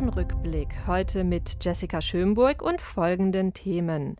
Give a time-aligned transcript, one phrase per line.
[0.00, 0.86] Jahresrückblick.
[0.86, 4.16] Heute mit Jessica Schönburg und folgenden Themen.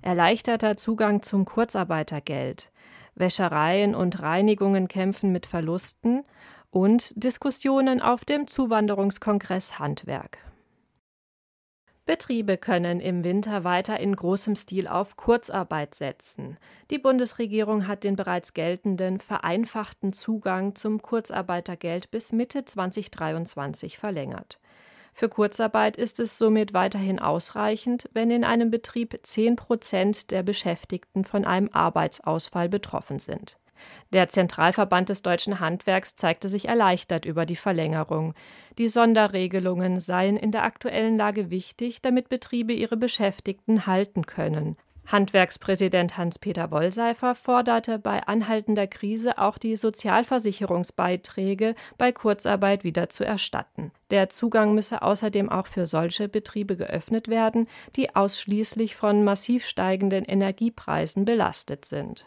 [0.00, 2.70] Erleichterter Zugang zum Kurzarbeitergeld.
[3.16, 6.24] Wäschereien und Reinigungen kämpfen mit Verlusten
[6.70, 10.38] und Diskussionen auf dem Zuwanderungskongress Handwerk.
[12.06, 16.58] Betriebe können im Winter weiter in großem Stil auf Kurzarbeit setzen.
[16.90, 24.60] Die Bundesregierung hat den bereits geltenden vereinfachten Zugang zum Kurzarbeitergeld bis Mitte 2023 verlängert.
[25.16, 31.24] Für Kurzarbeit ist es somit weiterhin ausreichend, wenn in einem Betrieb 10 Prozent der Beschäftigten
[31.24, 33.56] von einem Arbeitsausfall betroffen sind.
[34.12, 38.34] Der Zentralverband des deutschen Handwerks zeigte sich erleichtert über die Verlängerung.
[38.76, 44.76] Die Sonderregelungen seien in der aktuellen Lage wichtig, damit Betriebe ihre Beschäftigten halten können.
[45.06, 53.92] Handwerkspräsident Hans-Peter Wollseifer forderte bei anhaltender Krise auch die Sozialversicherungsbeiträge bei Kurzarbeit wieder zu erstatten.
[54.10, 60.24] Der Zugang müsse außerdem auch für solche Betriebe geöffnet werden, die ausschließlich von massiv steigenden
[60.24, 62.26] Energiepreisen belastet sind.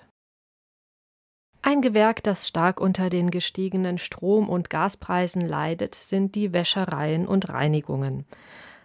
[1.63, 7.49] Ein Gewerk, das stark unter den gestiegenen Strom- und Gaspreisen leidet, sind die Wäschereien und
[7.49, 8.25] Reinigungen.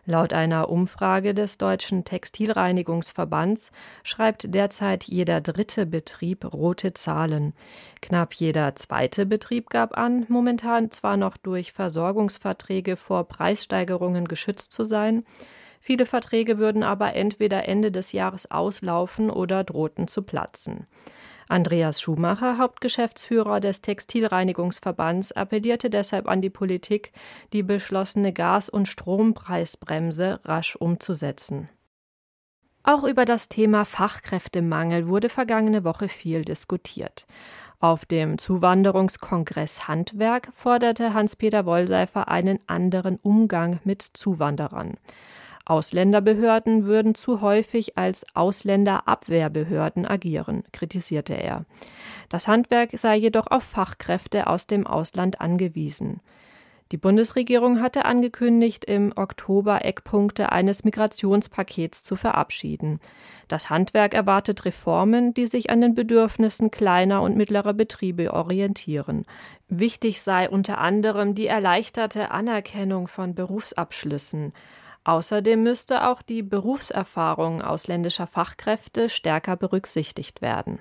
[0.04, 3.70] Laut einer Umfrage des Deutschen Textilreinigungsverbands
[4.02, 7.52] schreibt derzeit jeder dritte Betrieb rote Zahlen.
[8.00, 14.82] Knapp jeder zweite Betrieb gab an, momentan zwar noch durch Versorgungsverträge vor Preissteigerungen geschützt zu
[14.82, 15.24] sein,
[15.82, 20.86] viele Verträge würden aber entweder Ende des Jahres auslaufen oder drohten zu platzen.
[21.48, 27.12] Andreas Schumacher, Hauptgeschäftsführer des Textilreinigungsverbands, appellierte deshalb an die Politik,
[27.52, 31.68] die beschlossene Gas- und Strompreisbremse rasch umzusetzen.
[32.84, 37.26] Auch über das Thema Fachkräftemangel wurde vergangene Woche viel diskutiert.
[37.78, 44.94] Auf dem Zuwanderungskongress Handwerk forderte Hans-Peter Wollseifer einen anderen Umgang mit Zuwanderern.
[45.64, 51.64] Ausländerbehörden würden zu häufig als Ausländerabwehrbehörden agieren, kritisierte er.
[52.28, 56.20] Das Handwerk sei jedoch auf Fachkräfte aus dem Ausland angewiesen.
[56.92, 63.00] Die Bundesregierung hatte angekündigt, im Oktober Eckpunkte eines Migrationspakets zu verabschieden.
[63.48, 69.24] Das Handwerk erwartet Reformen, die sich an den Bedürfnissen kleiner und mittlerer Betriebe orientieren.
[69.68, 74.52] Wichtig sei unter anderem die erleichterte Anerkennung von Berufsabschlüssen.
[75.04, 80.78] Außerdem müsste auch die Berufserfahrung ausländischer Fachkräfte stärker berücksichtigt werden.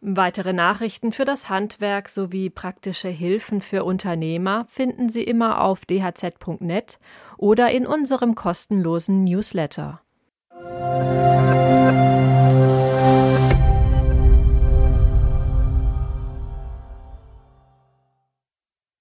[0.00, 6.98] Weitere Nachrichten für das Handwerk sowie praktische Hilfen für Unternehmer finden Sie immer auf dhz.net
[7.38, 10.02] oder in unserem kostenlosen Newsletter.